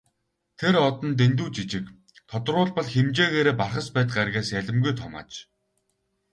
Тэр 0.61 0.73
од 0.85 0.95
нь 1.07 1.17
дэндүү 1.19 1.47
жижиг, 1.55 1.85
тодруулбал 2.31 2.87
хэмжээгээрээ 2.93 3.55
Бархасбадь 3.61 4.15
гаригаас 4.17 4.49
ялимгүй 4.59 4.93
том 4.99 5.13
аж. 5.21 5.31